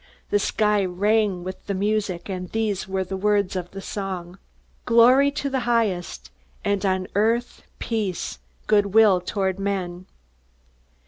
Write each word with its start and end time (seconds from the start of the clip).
The 0.31 0.39
sky 0.39 0.83
rang 0.83 1.43
with 1.43 1.67
the 1.67 1.75
music, 1.75 2.27
and 2.27 2.49
these 2.49 2.87
were 2.87 3.03
the 3.03 3.15
words 3.15 3.55
of 3.55 3.69
the 3.69 3.81
song: 3.83 4.39
"Glory 4.83 5.29
to 5.29 5.43
God 5.43 5.45
in 5.45 5.51
the 5.51 5.59
highest, 5.59 6.31
And 6.65 6.83
on 6.83 7.07
earth 7.13 7.61
peace, 7.77 8.39
good 8.65 8.95
will 8.95 9.21
toward 9.21 9.59
men." 9.59 10.07